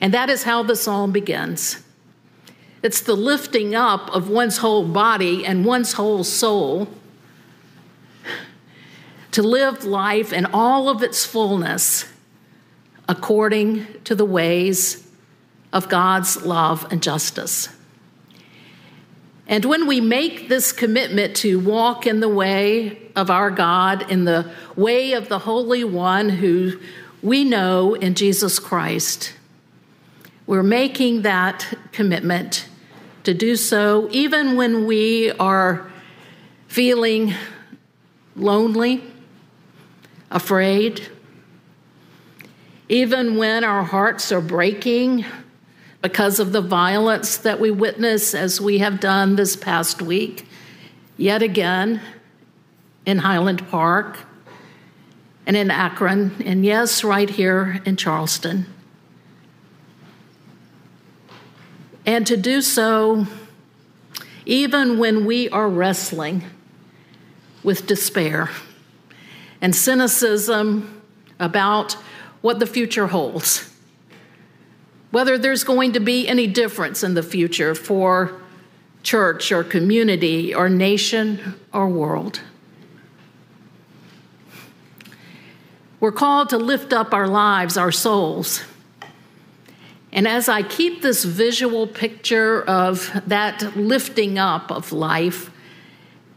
And 0.03 0.13
that 0.13 0.29
is 0.29 0.43
how 0.43 0.63
the 0.63 0.75
psalm 0.75 1.13
begins. 1.13 1.81
It's 2.83 3.00
the 3.00 3.15
lifting 3.15 3.74
up 3.74 4.13
of 4.13 4.27
one's 4.27 4.57
whole 4.57 4.86
body 4.86 5.45
and 5.45 5.63
one's 5.63 5.93
whole 5.93 6.25
soul 6.25 6.89
to 9.31 9.41
live 9.41 9.86
life 9.86 10.33
in 10.33 10.45
all 10.48 10.89
of 10.89 11.01
its 11.01 11.25
fullness 11.25 12.05
according 13.07 13.86
to 14.03 14.13
the 14.13 14.25
ways 14.25 15.10
of 15.72 15.88
God's 15.88 16.45
love 16.45 16.86
and 16.91 17.01
justice. 17.01 17.69
And 19.48 19.63
when 19.63 19.88
we 19.88 20.01
make 20.01 20.50
this 20.50 20.74
commitment 20.74 21.38
to 21.38 21.62
walk 21.62 22.05
in 22.05 22.19
the 22.19 22.27
way 22.27 23.10
of 23.15 23.29
our 23.29 23.51
God, 23.51 24.12
in 24.12 24.25
the 24.25 24.51
way 24.75 25.13
of 25.13 25.29
the 25.29 25.39
Holy 25.39 25.86
One 25.86 26.27
who 26.27 26.77
we 27.22 27.45
know 27.45 27.93
in 27.93 28.15
Jesus 28.15 28.60
Christ, 28.60 29.33
we're 30.45 30.63
making 30.63 31.21
that 31.21 31.73
commitment 31.91 32.67
to 33.23 33.33
do 33.33 33.55
so 33.55 34.09
even 34.12 34.57
when 34.57 34.85
we 34.85 35.31
are 35.31 35.89
feeling 36.67 37.33
lonely, 38.35 39.01
afraid, 40.29 41.07
even 42.89 43.38
when 43.38 43.63
our 43.63 43.83
hearts 43.83 44.31
are 44.31 44.41
breaking 44.41 45.23
because 46.01 46.39
of 46.39 46.51
the 46.51 46.62
violence 46.62 47.38
that 47.38 47.59
we 47.59 47.71
witness 47.71 48.35
as 48.35 48.59
we 48.59 48.79
have 48.79 49.00
done 49.00 49.38
this 49.38 49.55
past 49.55 50.01
week, 50.01 50.47
yet 51.15 51.41
again 51.41 52.01
in 53.05 53.19
Highland 53.19 53.65
Park 53.69 54.19
and 55.45 55.55
in 55.55 55.71
Akron, 55.71 56.41
and 56.45 56.65
yes, 56.65 57.03
right 57.03 57.29
here 57.29 57.81
in 57.85 57.95
Charleston. 57.95 58.73
And 62.05 62.27
to 62.27 62.38
do 62.38 62.62
so 62.62 63.27
even 64.45 64.98
when 64.98 65.25
we 65.25 65.50
are 65.50 65.69
wrestling 65.69 66.43
with 67.63 67.88
despair 67.88 68.50
and 69.62 69.74
cynicism 69.74 71.01
about 71.39 71.93
what 72.41 72.60
the 72.60 72.67
future 72.67 73.07
holds 73.07 73.69
whether 75.13 75.38
there's 75.38 75.63
going 75.63 75.93
to 75.93 76.00
be 76.00 76.27
any 76.27 76.48
difference 76.48 77.03
in 77.03 77.13
the 77.13 77.22
future 77.22 77.75
for 77.75 78.41
church 79.03 79.51
or 79.51 79.63
community 79.63 80.55
or 80.55 80.67
nation 80.67 81.53
or 81.72 81.88
world. 81.88 82.41
We're 86.00 86.12
called 86.12 86.50
to 86.50 86.57
lift 86.57 86.93
up 86.93 87.13
our 87.13 87.27
lives, 87.27 87.77
our 87.77 87.91
souls. 87.91 88.63
And 90.13 90.27
as 90.27 90.48
I 90.48 90.62
keep 90.62 91.01
this 91.01 91.24
visual 91.24 91.88
picture 91.88 92.62
of 92.62 93.12
that 93.25 93.75
lifting 93.75 94.38
up 94.38 94.72
of 94.72 94.91
life 94.91 95.50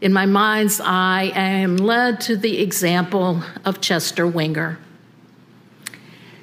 in 0.01 0.11
my 0.11 0.25
mind's 0.25 0.81
eye, 0.81 1.31
I 1.35 1.39
am 1.39 1.77
led 1.77 2.19
to 2.21 2.35
the 2.35 2.59
example 2.59 3.43
of 3.65 3.79
Chester 3.79 4.25
Wenger. 4.25 4.79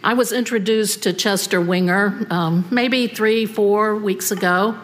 I 0.05 0.15
was 0.15 0.33
introduced 0.33 1.03
to 1.03 1.13
Chester 1.13 1.61
Wenger 1.61 2.25
um, 2.31 2.69
maybe 2.71 3.09
three, 3.09 3.47
four 3.47 3.97
weeks 3.97 4.31
ago 4.31 4.79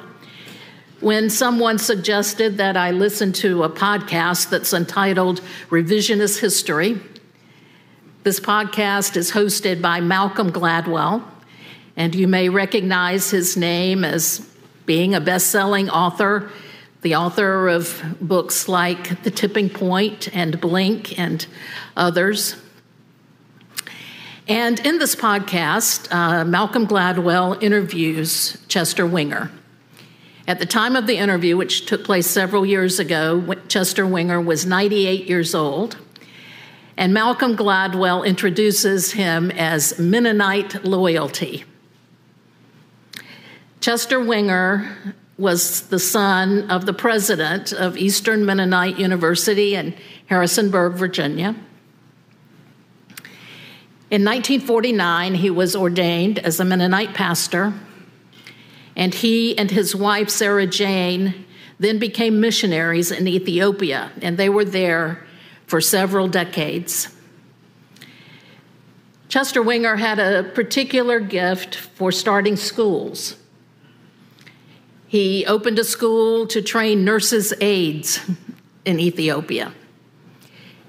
when 0.99 1.31
someone 1.31 1.79
suggested 1.79 2.57
that 2.57 2.77
I 2.77 2.91
listen 2.91 3.33
to 3.35 3.63
a 3.63 3.71
podcast 3.71 4.51
that's 4.51 4.73
entitled 4.73 5.41
Revisionist 5.69 6.41
History. 6.41 6.99
This 8.25 8.41
podcast 8.41 9.17
is 9.17 9.31
hosted 9.31 9.81
by 9.81 10.01
Malcolm 10.01 10.51
Gladwell, 10.51 11.23
and 11.97 12.15
you 12.15 12.29
may 12.29 12.49
recognize 12.49 13.31
his 13.31 13.57
name 13.57 14.05
as 14.05 14.47
being 14.87 15.15
a 15.15 15.21
best 15.21 15.49
selling 15.49 15.91
author, 15.91 16.51
the 17.03 17.15
author 17.15 17.69
of 17.69 18.03
books 18.21 18.69
like 18.69 19.23
The 19.23 19.31
Tipping 19.31 19.71
Point 19.71 20.35
and 20.35 20.61
Blink 20.61 21.19
and 21.19 21.47
others. 21.97 22.57
And 24.49 24.85
in 24.85 24.99
this 24.99 25.15
podcast, 25.15 26.13
uh, 26.13 26.45
Malcolm 26.45 26.87
Gladwell 26.87 27.63
interviews 27.63 28.59
Chester 28.67 29.07
Wenger. 29.07 29.51
At 30.49 30.59
the 30.59 30.67
time 30.67 30.97
of 30.97 31.07
the 31.07 31.17
interview, 31.17 31.57
which 31.57 31.87
took 31.87 32.05
place 32.05 32.27
several 32.27 32.67
years 32.67 32.99
ago, 32.99 33.55
Chester 33.69 34.05
Wenger 34.05 34.41
was 34.41 34.67
98 34.67 35.29
years 35.29 35.55
old. 35.55 35.97
And 36.97 37.15
Malcolm 37.15 37.57
Gladwell 37.57 38.27
introduces 38.27 39.13
him 39.13 39.53
as 39.53 39.99
Mennonite 39.99 40.85
loyalty. 40.85 41.65
Chester 43.81 44.21
Wenger 44.23 44.95
was 45.39 45.89
the 45.89 45.99
son 45.99 46.71
of 46.71 46.85
the 46.85 46.93
president 46.93 47.73
of 47.73 47.97
Eastern 47.97 48.45
Mennonite 48.45 48.99
University 48.99 49.75
in 49.75 49.95
Harrisonburg, 50.27 50.93
Virginia. 50.93 51.57
In 54.11 54.23
1949, 54.23 55.35
he 55.35 55.49
was 55.49 55.75
ordained 55.75 56.39
as 56.41 56.61
a 56.61 56.65
Mennonite 56.65 57.15
pastor 57.15 57.73
and 58.97 59.15
he 59.15 59.57
and 59.57 59.71
his 59.71 59.97
wife, 59.97 60.29
Sarah 60.29 60.67
Jane, 60.67 61.47
then 61.79 61.99
became 61.99 62.39
missionaries 62.39 63.11
in 63.11 63.27
Ethiopia, 63.27 64.11
and 64.21 64.37
they 64.37 64.51
were 64.51 64.65
there 64.65 65.25
for 65.67 65.81
several 65.81 66.29
decades. 66.29 67.09
Chester 69.31 69.63
Wenger 69.63 69.97
had 69.97 70.19
a 70.19 70.43
particular 70.43 71.19
gift 71.19 71.77
for 71.77 72.13
starting 72.13 72.57
schools. 72.57 73.40
He 75.11 75.45
opened 75.45 75.77
a 75.81 75.83
school 75.83 76.47
to 76.47 76.63
train 76.63 77.05
nurses' 77.05 77.53
aides 77.61 78.21
in 78.85 79.01
Ethiopia. 79.01 79.73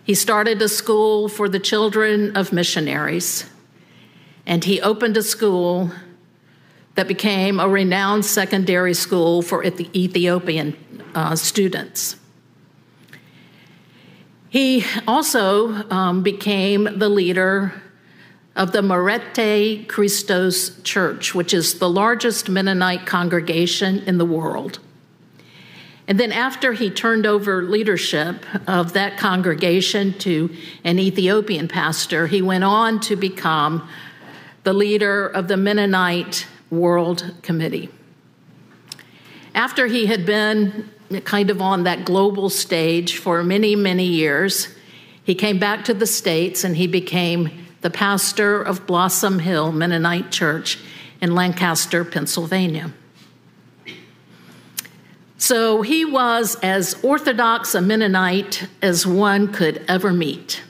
He 0.03 0.13
started 0.13 0.61
a 0.61 0.69
school 0.69 1.27
for 1.27 1.49
the 1.49 1.59
children 1.59 2.37
of 2.37 2.53
missionaries, 2.53 3.49
and 4.45 4.63
he 4.63 4.79
opened 4.79 5.17
a 5.17 5.23
school 5.23 5.89
that 6.93 7.07
became 7.07 7.59
a 7.59 7.67
renowned 7.67 8.23
secondary 8.23 8.93
school 8.93 9.41
for 9.41 9.63
Ethiopian 9.63 10.77
uh, 11.15 11.35
students. 11.35 12.15
He 14.49 14.85
also 15.07 15.89
um, 15.89 16.21
became 16.21 16.99
the 16.99 17.09
leader 17.09 17.73
of 18.55 18.71
the 18.71 18.81
Meserete 18.81 19.87
Kristos 19.87 20.83
Church, 20.83 21.33
which 21.33 21.53
is 21.53 21.79
the 21.79 21.89
largest 21.89 22.49
Mennonite 22.49 23.05
congregation 23.05 23.99
in 23.99 24.17
the 24.17 24.25
world. 24.25 24.79
And 26.07 26.19
then, 26.19 26.31
after 26.31 26.73
he 26.73 26.89
turned 26.89 27.25
over 27.25 27.63
leadership 27.63 28.45
of 28.67 28.93
that 28.93 29.17
congregation 29.17 30.13
to 30.19 30.53
an 30.83 30.99
Ethiopian 30.99 31.67
pastor, 31.69 32.27
he 32.27 32.41
went 32.41 32.65
on 32.65 32.99
to 33.01 33.15
become 33.15 33.87
the 34.63 34.73
leader 34.73 35.27
of 35.27 35.47
the 35.47 35.55
Mennonite 35.55 36.47
World 36.69 37.33
Committee. 37.43 37.89
After 39.55 39.87
he 39.87 40.07
had 40.07 40.25
been 40.25 40.89
kind 41.23 41.49
of 41.49 41.61
on 41.61 41.83
that 41.83 42.05
global 42.05 42.49
stage 42.49 43.17
for 43.17 43.43
many, 43.43 43.75
many 43.75 44.05
years, 44.05 44.69
he 45.23 45.35
came 45.35 45.59
back 45.59 45.85
to 45.85 45.93
the 45.93 46.07
States 46.07 46.63
and 46.63 46.75
he 46.75 46.87
became 46.87 47.49
the 47.81 47.89
pastor 47.89 48.61
of 48.61 48.85
Blossom 48.85 49.39
Hill 49.39 49.71
Mennonite 49.71 50.31
Church 50.31 50.79
in 51.19 51.35
Lancaster, 51.35 52.05
Pennsylvania. 52.05 52.93
So 55.37 55.81
he 55.81 56.05
was 56.05 56.55
as 56.61 57.03
orthodox 57.03 57.73
a 57.73 57.81
Mennonite 57.81 58.67
as 58.81 59.07
one 59.07 59.51
could 59.51 59.83
ever 59.87 60.13
meet. 60.13 60.61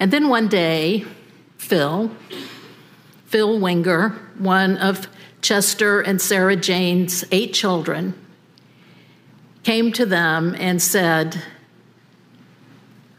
And 0.00 0.12
then 0.12 0.28
one 0.28 0.46
day, 0.46 1.04
Phil, 1.56 2.12
Phil 3.26 3.58
Wenger, 3.58 4.10
one 4.38 4.76
of 4.76 5.08
Chester 5.42 6.00
and 6.00 6.20
Sarah 6.20 6.54
Jane's 6.54 7.24
eight 7.32 7.52
children, 7.52 8.14
came 9.64 9.92
to 9.92 10.06
them 10.06 10.54
and 10.58 10.80
said, 10.80 11.42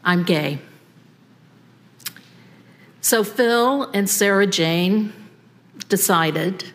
I'm 0.02 0.22
gay. 0.22 0.58
So 3.10 3.24
Phil 3.24 3.90
and 3.92 4.08
Sarah 4.08 4.46
Jane 4.46 5.12
decided 5.88 6.72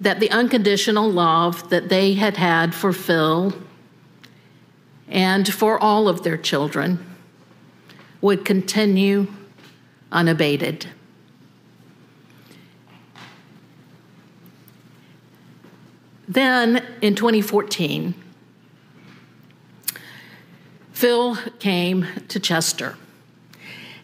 that 0.00 0.18
the 0.18 0.30
unconditional 0.30 1.10
love 1.10 1.68
that 1.68 1.90
they 1.90 2.14
had 2.14 2.38
had 2.38 2.74
for 2.74 2.90
Phil 2.94 3.52
and 5.08 5.46
for 5.46 5.78
all 5.78 6.08
of 6.08 6.22
their 6.22 6.38
children 6.38 7.04
would 8.22 8.46
continue 8.46 9.26
unabated. 10.10 10.86
Then 16.26 16.82
in 17.02 17.14
2014, 17.14 18.14
Phil 20.92 21.36
came 21.58 22.06
to 22.28 22.40
Chester. 22.40 22.96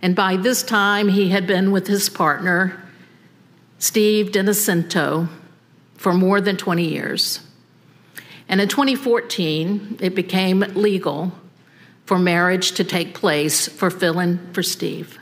And 0.03 0.17
by 0.17 0.37
this 0.37 0.65
time, 0.65 1.09
he 1.09 1.29
had 1.29 1.47
been 1.47 1.71
with 1.71 1.87
his 1.87 2.09
partner, 2.09 2.83
Steve 3.79 4.33
DiNocento, 4.33 5.29
for 5.95 6.13
more 6.13 6.41
than 6.41 6.57
20 6.57 6.85
years. 6.85 7.41
And 8.49 8.61
in 8.61 8.69
2014, 8.69 9.99
it 10.01 10.17
became 10.17 10.61
legal 10.75 11.33
for 12.05 12.19
marriage 12.19 12.73
to 12.73 12.85
take 12.85 13.15
place 13.15 13.69
for 13.69 13.89
Phil 13.89 14.19
and 14.19 14.53
for 14.53 14.63
Steve. 14.63 15.19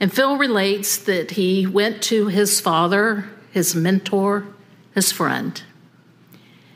And 0.00 0.12
Phil 0.12 0.36
relates 0.36 0.98
that 0.98 1.30
he 1.30 1.66
went 1.66 2.02
to 2.02 2.26
his 2.26 2.60
father, 2.60 3.24
his 3.52 3.74
mentor, 3.74 4.46
his 4.94 5.12
friend, 5.12 5.62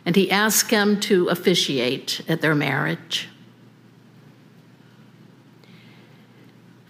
and 0.07 0.17
he 0.17 0.31
asked 0.31 0.71
him 0.71 0.99
to 1.01 1.29
officiate 1.29 2.23
at 2.29 2.41
their 2.41 2.55
marriage. 2.55 3.29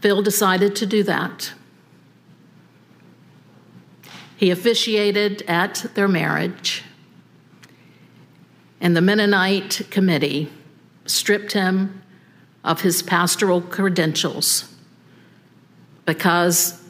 Phil 0.00 0.22
decided 0.22 0.74
to 0.76 0.86
do 0.86 1.02
that. 1.02 1.52
He 4.36 4.50
officiated 4.50 5.42
at 5.42 5.86
their 5.94 6.08
marriage, 6.08 6.82
and 8.80 8.96
the 8.96 9.02
Mennonite 9.02 9.82
committee 9.90 10.50
stripped 11.04 11.52
him 11.52 12.02
of 12.64 12.80
his 12.80 13.02
pastoral 13.02 13.60
credentials 13.60 14.74
because 16.06 16.82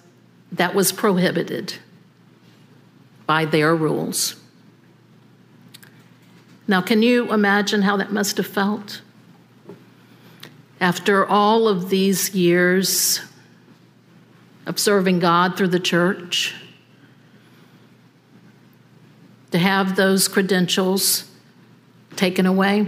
that 0.53 0.75
was 0.75 0.92
prohibited 0.92 1.75
by 3.27 3.44
their 3.44 3.75
rules. 3.75 4.37
Now, 6.66 6.81
can 6.81 7.03
you 7.03 7.33
imagine 7.33 7.83
how 7.83 7.96
that 7.96 8.12
must 8.12 8.37
have 8.37 8.46
felt? 8.46 9.03
After 10.81 11.27
all 11.27 11.69
of 11.69 11.90
these 11.90 12.35
years 12.35 13.21
of 14.66 14.79
serving 14.79 15.19
God 15.19 15.57
through 15.57 15.69
the 15.69 15.81
church, 15.81 16.55
to 19.51 19.59
have 19.59 19.97
those 19.97 20.29
credentials 20.29 21.31
taken 22.16 22.47
away. 22.47 22.87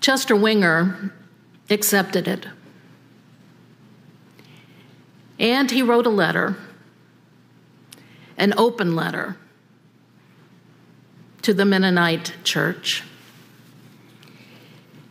Chester 0.00 0.36
Wenger 0.36 1.14
accepted 1.70 2.28
it. 2.28 2.46
And 5.38 5.70
he 5.70 5.82
wrote 5.82 6.06
a 6.06 6.10
letter, 6.10 6.56
an 8.36 8.52
open 8.58 8.94
letter, 8.94 9.36
to 11.44 11.52
the 11.52 11.66
Mennonite 11.66 12.32
church. 12.42 13.02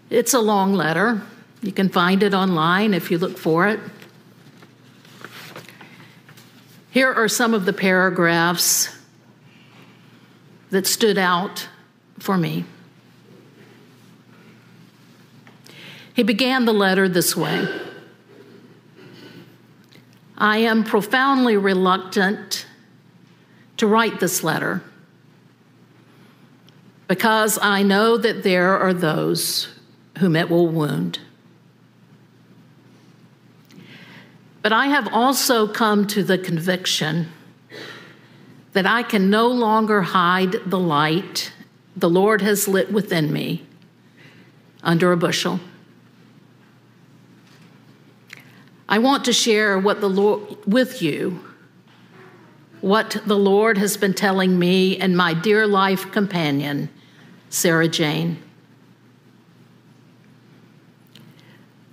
It's 0.09 0.33
a 0.33 0.39
long 0.39 0.73
letter. 0.73 1.21
You 1.61 1.71
can 1.71 1.89
find 1.89 2.23
it 2.23 2.33
online 2.33 2.95
if 2.95 3.11
you 3.11 3.19
look 3.19 3.37
for 3.37 3.67
it. 3.67 3.79
Here 6.89 7.13
are 7.13 7.27
some 7.27 7.53
of 7.53 7.65
the 7.65 7.73
paragraphs 7.73 8.97
that 10.71 10.87
stood 10.87 11.19
out 11.19 11.69
for 12.17 12.35
me. 12.35 12.65
He 16.15 16.23
began 16.23 16.65
the 16.65 16.73
letter 16.73 17.07
this 17.07 17.35
way 17.35 17.67
I 20.35 20.57
am 20.57 20.83
profoundly 20.83 21.57
reluctant 21.57 22.65
to 23.77 23.85
write 23.85 24.19
this 24.19 24.43
letter 24.43 24.81
because 27.13 27.59
I 27.61 27.83
know 27.83 28.17
that 28.17 28.41
there 28.41 28.75
are 28.75 28.91
those 28.91 29.67
whom 30.17 30.35
it 30.35 30.49
will 30.49 30.67
wound. 30.67 31.19
But 34.63 34.73
I 34.73 34.87
have 34.87 35.13
also 35.13 35.67
come 35.67 36.07
to 36.07 36.23
the 36.23 36.39
conviction 36.39 37.27
that 38.71 38.87
I 38.87 39.03
can 39.03 39.29
no 39.29 39.47
longer 39.47 40.01
hide 40.01 40.53
the 40.65 40.79
light 40.79 41.53
the 41.95 42.09
Lord 42.09 42.41
has 42.41 42.67
lit 42.67 42.91
within 42.91 43.31
me 43.31 43.61
under 44.81 45.11
a 45.11 45.17
bushel. 45.17 45.59
I 48.89 48.97
want 48.97 49.23
to 49.25 49.33
share 49.33 49.77
what 49.77 50.01
the 50.01 50.09
Lord 50.09 50.65
with 50.65 51.03
you 51.03 51.43
what 52.83 53.21
the 53.25 53.37
Lord 53.37 53.77
has 53.77 53.95
been 53.95 54.13
telling 54.13 54.59
me 54.59 54.97
and 54.97 55.15
my 55.15 55.33
dear 55.33 55.65
life 55.65 56.11
companion, 56.11 56.89
Sarah 57.53 57.87
Jane. 57.87 58.41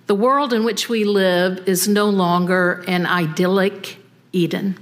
The 0.06 0.14
world 0.14 0.54
in 0.54 0.64
which 0.64 0.88
we 0.88 1.04
live 1.04 1.68
is 1.68 1.86
no 1.86 2.08
longer 2.08 2.82
an 2.88 3.04
idyllic 3.04 3.98
Eden. 4.32 4.78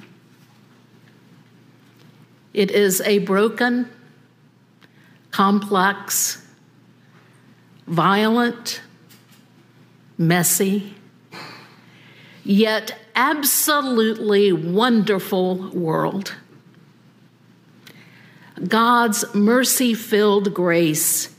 It 2.55 2.71
is 2.71 3.01
a 3.01 3.19
broken, 3.19 3.91
complex, 5.33 6.47
violent, 7.89 8.81
messy, 10.17 10.95
yet 12.45 12.97
absolutely 13.17 14.53
wonderful 14.53 15.71
world. 15.71 16.37
God's 18.67 19.25
mercy 19.35 19.95
filled 19.95 20.53
grace 20.53 21.35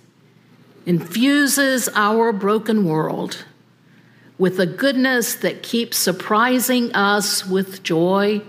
infuses 0.86 1.90
our 1.94 2.32
broken 2.32 2.86
world 2.86 3.46
with 4.38 4.60
a 4.60 4.66
goodness 4.66 5.36
that 5.36 5.62
keeps 5.62 5.98
surprising 5.98 6.94
us 6.94 7.46
with 7.46 7.84
joy 7.84 8.42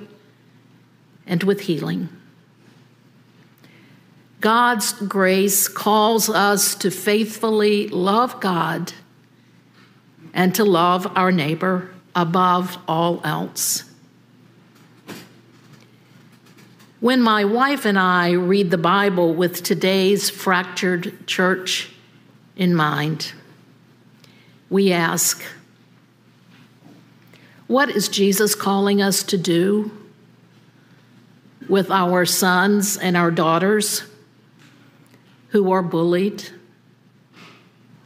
and 1.27 1.43
with 1.43 1.63
healing. 1.63 2.09
God's 4.41 4.93
grace 4.93 5.69
calls 5.69 6.31
us 6.31 6.75
to 6.77 6.91
faithfully 6.91 7.89
love 7.89 8.41
God 8.41 8.93
and 10.33 10.55
to 10.55 10.65
love 10.65 11.11
our 11.17 11.33
neighbor 11.33 11.91
above 12.15 12.79
all 12.87 13.21
else. 13.25 13.90
When 17.01 17.23
my 17.23 17.47
wife 17.47 17.87
and 17.87 17.99
I 17.99 18.33
read 18.33 18.71
the 18.71 18.77
Bible 18.77 19.33
with 19.33 19.63
today's 19.63 20.29
fractured 20.29 21.27
church 21.27 21.89
in 22.57 22.75
mind, 22.75 23.33
we 24.69 24.93
ask, 24.93 25.43
what 27.67 27.89
is 27.89 28.11
Jesus 28.11 28.55
calling 28.55 29.01
us 29.01 29.23
to 29.23 29.39
do 29.39 29.91
with 31.71 31.91
our 31.91 32.27
sons 32.27 32.99
and 32.99 33.17
our 33.17 33.31
daughters 33.31 34.03
who 35.49 35.73
are 35.73 35.83
bullied, 35.83 36.51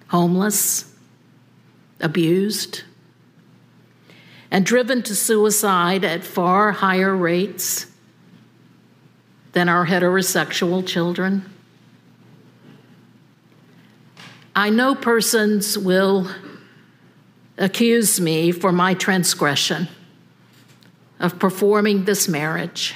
homeless, 0.06 0.94
abused, 1.98 2.84
and 4.52 4.64
driven 4.64 5.02
to 5.02 5.16
suicide 5.16 6.04
at 6.04 6.22
far 6.22 6.70
higher 6.70 7.16
rates 7.16 7.86
than 9.54 9.68
our 9.68 9.86
heterosexual 9.86 10.86
children? 10.86 11.50
I 14.54 14.70
know 14.70 14.94
persons 14.94 15.76
will 15.76 16.30
accuse 17.56 18.20
me 18.20 18.52
for 18.52 18.70
my 18.72 18.94
transgression 18.94 19.88
of 21.18 21.38
performing 21.38 22.04
this 22.04 22.28
marriage. 22.28 22.94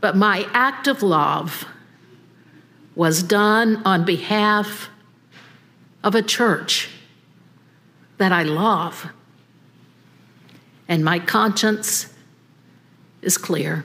But 0.00 0.16
my 0.16 0.48
act 0.52 0.86
of 0.86 1.02
love 1.02 1.64
was 2.94 3.22
done 3.22 3.82
on 3.84 4.04
behalf 4.04 4.88
of 6.02 6.14
a 6.14 6.22
church 6.22 6.88
that 8.18 8.32
I 8.32 8.44
love. 8.44 9.08
And 10.88 11.04
my 11.04 11.18
conscience 11.18 12.12
is 13.22 13.36
clear. 13.36 13.84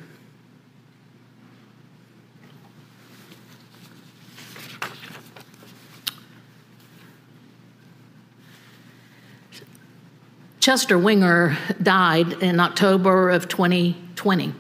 Chester 10.64 10.98
Wenger 10.98 11.58
died 11.82 12.42
in 12.42 12.62
October 12.62 13.30
of 13.30 13.50
2020. 13.50 14.54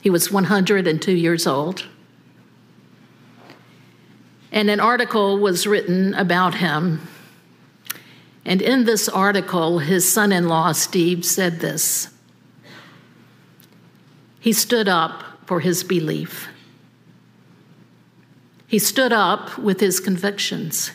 He 0.00 0.08
was 0.08 0.32
102 0.32 1.12
years 1.12 1.46
old. 1.46 1.86
And 4.50 4.70
an 4.70 4.80
article 4.80 5.38
was 5.38 5.66
written 5.66 6.14
about 6.14 6.54
him. 6.54 7.06
And 8.46 8.62
in 8.62 8.86
this 8.86 9.06
article, 9.06 9.80
his 9.80 10.10
son 10.10 10.32
in 10.32 10.48
law, 10.48 10.72
Steve, 10.72 11.26
said 11.26 11.60
this 11.60 12.08
He 14.40 14.54
stood 14.54 14.88
up 14.88 15.24
for 15.44 15.60
his 15.60 15.84
belief, 15.84 16.48
he 18.66 18.78
stood 18.78 19.12
up 19.12 19.58
with 19.58 19.78
his 19.80 20.00
convictions, 20.00 20.92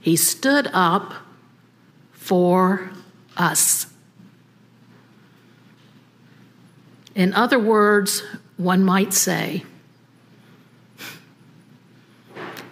he 0.00 0.16
stood 0.16 0.70
up 0.72 1.12
for 2.28 2.90
us. 3.38 3.86
In 7.14 7.32
other 7.32 7.58
words, 7.58 8.22
one 8.58 8.84
might 8.84 9.14
say, 9.14 9.64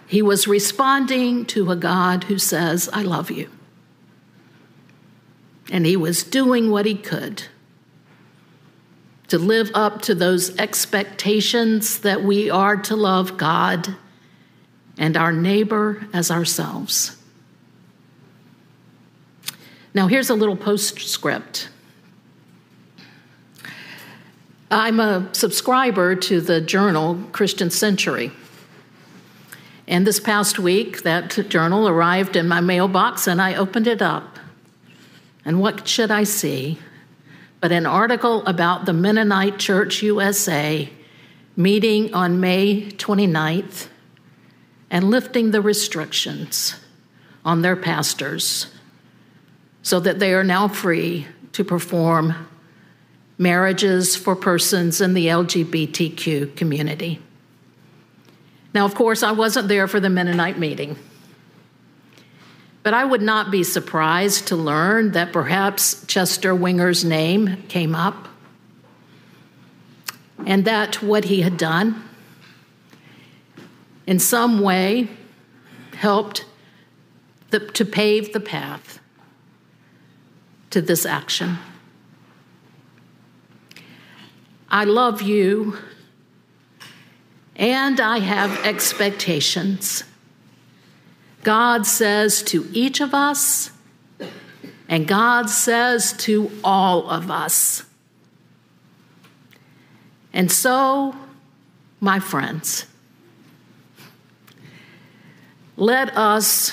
he 0.05 0.21
was 0.21 0.47
responding 0.47 1.43
to 1.47 1.71
a 1.71 1.75
God 1.75 2.25
who 2.25 2.37
says, 2.37 2.87
I 2.93 3.01
love 3.01 3.31
you. 3.31 3.49
And 5.71 5.87
he 5.87 5.97
was 5.97 6.23
doing 6.23 6.69
what 6.69 6.85
he 6.85 6.93
could 6.93 7.45
to 9.29 9.39
live 9.39 9.71
up 9.73 10.03
to 10.03 10.13
those 10.13 10.55
expectations 10.59 12.01
that 12.01 12.23
we 12.23 12.51
are 12.51 12.77
to 12.77 12.95
love 12.95 13.37
God 13.37 13.95
and 14.99 15.17
our 15.17 15.33
neighbor 15.33 16.07
as 16.13 16.29
ourselves. 16.29 17.16
Now, 19.97 20.05
here's 20.05 20.29
a 20.29 20.35
little 20.35 20.55
postscript. 20.55 21.69
I'm 24.69 24.99
a 24.99 25.27
subscriber 25.31 26.15
to 26.15 26.39
the 26.39 26.61
journal 26.61 27.19
Christian 27.31 27.71
Century. 27.71 28.31
And 29.87 30.05
this 30.05 30.19
past 30.19 30.59
week, 30.59 31.01
that 31.01 31.49
journal 31.49 31.87
arrived 31.87 32.35
in 32.35 32.47
my 32.47 32.61
mailbox 32.61 33.25
and 33.25 33.41
I 33.41 33.55
opened 33.55 33.87
it 33.87 34.03
up. 34.03 34.37
And 35.43 35.59
what 35.59 35.87
should 35.87 36.11
I 36.11 36.25
see? 36.25 36.77
But 37.59 37.71
an 37.71 37.87
article 37.87 38.45
about 38.45 38.85
the 38.85 38.93
Mennonite 38.93 39.57
Church 39.57 40.03
USA 40.03 40.91
meeting 41.55 42.13
on 42.13 42.39
May 42.39 42.83
29th 42.83 43.87
and 44.91 45.09
lifting 45.09 45.49
the 45.49 45.61
restrictions 45.63 46.75
on 47.43 47.63
their 47.63 47.75
pastors 47.75 48.67
so 49.87 50.01
that 50.01 50.19
they 50.19 50.33
are 50.33 50.43
now 50.43 50.67
free 50.67 51.25
to 51.53 51.63
perform 51.63 52.35
marriages 53.37 54.17
for 54.17 54.35
persons 54.35 54.99
in 54.99 55.13
the 55.13 55.27
LGBTQ 55.27 56.57
community. 56.57 57.21
Now, 58.73 58.83
of 58.83 58.95
course, 58.95 59.23
I 59.23 59.31
wasn't 59.31 59.69
there 59.69 59.87
for 59.87 60.01
the 60.01 60.09
Mennonite 60.09 60.59
meeting, 60.59 60.97
but 62.83 62.93
I 62.93 63.05
would 63.05 63.21
not 63.21 63.49
be 63.49 63.63
surprised 63.63 64.49
to 64.49 64.57
learn 64.57 65.13
that 65.13 65.31
perhaps 65.31 66.05
Chester 66.05 66.53
Wenger's 66.53 67.05
name 67.05 67.63
came 67.69 67.95
up 67.95 68.27
and 70.45 70.65
that 70.65 71.01
what 71.01 71.23
he 71.23 71.43
had 71.43 71.55
done 71.55 72.03
in 74.05 74.19
some 74.19 74.59
way 74.59 75.07
helped 75.95 76.43
the, 77.51 77.61
to 77.61 77.85
pave 77.85 78.33
the 78.33 78.41
path 78.41 78.99
to 80.77 80.81
this 80.83 81.07
action. 81.07 81.57
I 84.69 84.83
love 84.83 85.23
you, 85.23 85.75
and 87.55 87.99
I 87.99 88.19
have 88.19 88.63
expectations. 88.63 90.03
God 91.41 91.87
says 91.87 92.43
to 92.43 92.69
each 92.73 93.01
of 93.01 93.15
us, 93.15 93.71
and 94.87 95.07
God 95.07 95.49
says 95.49 96.13
to 96.27 96.51
all 96.63 97.09
of 97.09 97.31
us. 97.31 97.83
And 100.31 100.51
so, 100.51 101.15
my 101.99 102.19
friends, 102.19 102.85
let 105.75 106.15
us 106.15 106.71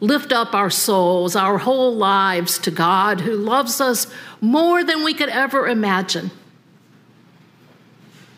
lift 0.00 0.32
up 0.32 0.54
our 0.54 0.70
souls, 0.70 1.36
our 1.36 1.58
whole 1.58 1.94
lives 1.94 2.58
to 2.58 2.70
God 2.70 3.20
who 3.20 3.36
loves 3.36 3.80
us 3.80 4.06
more 4.40 4.82
than 4.82 5.04
we 5.04 5.14
could 5.14 5.28
ever 5.28 5.68
imagine. 5.68 6.30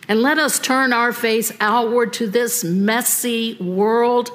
And 0.09 0.21
let 0.21 0.39
us 0.39 0.59
turn 0.59 0.93
our 0.93 1.13
face 1.13 1.53
outward 1.61 2.13
to 2.15 2.27
this 2.27 2.65
messy 2.65 3.55
world 3.55 4.31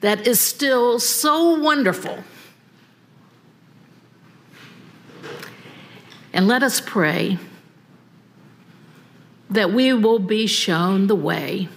that 0.00 0.26
is 0.26 0.40
still 0.40 1.00
so 1.00 1.58
wonderful. 1.58 2.22
And 6.32 6.46
let 6.46 6.62
us 6.62 6.80
pray 6.80 7.38
that 9.50 9.72
we 9.72 9.92
will 9.92 10.18
be 10.18 10.46
shown 10.46 11.06
the 11.06 11.14
way 11.14 11.68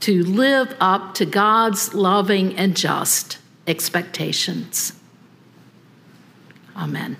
to 0.00 0.24
live 0.24 0.74
up 0.80 1.14
to 1.14 1.26
God's 1.26 1.94
loving 1.94 2.56
and 2.56 2.76
just 2.76 3.38
expectations. 3.66 4.92
Amen. 6.76 7.16